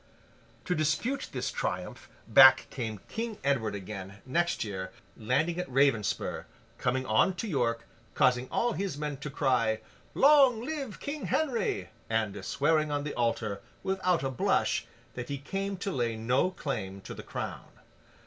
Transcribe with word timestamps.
To 0.65 0.73
dispute 0.73 1.29
this 1.31 1.51
triumph, 1.51 2.09
back 2.27 2.65
came 2.71 3.01
King 3.07 3.37
Edward 3.43 3.75
again, 3.75 4.15
next 4.25 4.63
year, 4.63 4.91
landing 5.15 5.59
at 5.59 5.69
Ravenspur, 5.69 6.45
coming 6.79 7.05
on 7.05 7.35
to 7.35 7.47
York, 7.47 7.85
causing 8.15 8.49
all 8.49 8.73
his 8.73 8.97
men 8.97 9.17
to 9.17 9.29
cry 9.29 9.79
'Long 10.15 10.59
live 10.59 10.99
King 10.99 11.27
Henry!' 11.27 11.89
and 12.09 12.43
swearing 12.43 12.89
on 12.89 13.03
the 13.03 13.13
altar, 13.13 13.61
without 13.83 14.23
a 14.23 14.31
blush, 14.31 14.87
that 15.13 15.29
he 15.29 15.37
came 15.37 15.77
to 15.77 15.91
lay 15.91 16.15
no 16.15 16.49
claim 16.49 17.01
to 17.01 17.13
the 17.13 17.21
crown. 17.21 17.69